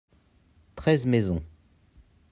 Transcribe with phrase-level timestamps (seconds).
[0.75, 1.43] treize maisons.